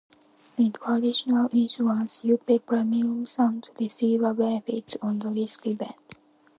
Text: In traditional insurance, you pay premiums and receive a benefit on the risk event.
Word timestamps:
In 0.57 0.71
traditional 0.71 1.45
insurance, 1.49 2.21
you 2.23 2.39
pay 2.39 2.57
premiums 2.57 3.37
and 3.37 3.69
receive 3.79 4.23
a 4.23 4.33
benefit 4.33 4.97
on 4.99 5.19
the 5.19 5.27
risk 5.29 5.67
event. 5.67 6.15